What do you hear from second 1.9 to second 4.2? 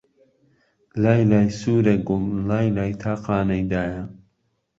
گوڵ، لای لای تاقانهی دایه